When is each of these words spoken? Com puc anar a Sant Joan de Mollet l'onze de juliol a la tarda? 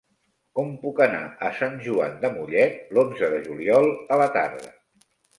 Com 0.59 0.69
puc 0.83 0.99
anar 1.05 1.17
a 1.49 1.49
Sant 1.57 1.75
Joan 1.87 2.15
de 2.23 2.31
Mollet 2.37 2.79
l'onze 2.99 3.29
de 3.33 3.41
juliol 3.49 3.91
a 4.15 4.17
la 4.23 4.27
tarda? 4.37 4.73